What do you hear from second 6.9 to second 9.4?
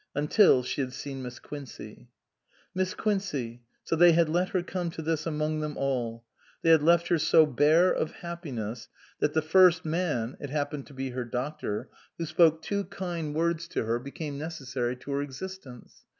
her so bare of happiness that